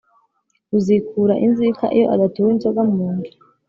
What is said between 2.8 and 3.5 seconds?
mu nzu